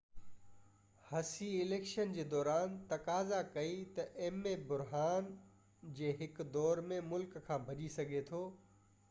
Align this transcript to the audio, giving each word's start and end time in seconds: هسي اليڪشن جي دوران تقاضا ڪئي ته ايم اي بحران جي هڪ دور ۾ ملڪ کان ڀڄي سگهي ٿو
هسي 1.09 1.49
اليڪشن 1.65 2.15
جي 2.15 2.25
دوران 2.31 2.73
تقاضا 2.93 3.41
ڪئي 3.59 3.77
ته 3.99 4.23
ايم 4.25 4.41
اي 4.53 4.55
بحران 4.73 5.29
جي 6.01 6.11
هڪ 6.25 6.49
دور 6.59 6.83
۾ 6.95 7.01
ملڪ 7.13 7.39
کان 7.51 7.71
ڀڄي 7.71 7.93
سگهي 8.01 8.27
ٿو 8.33 8.45